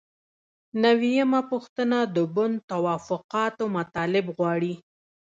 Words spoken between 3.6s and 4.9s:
مطالب غواړي.